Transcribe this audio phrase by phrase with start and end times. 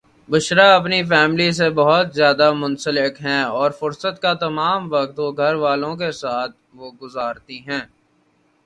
[0.29, 5.95] بشریٰ اپنی فیملی سے بوہت زیاد منسلک ہیں اور فرست کا تمم وقت گھر والوں
[5.95, 7.83] کے ساتھ وہ گجراتی ہیں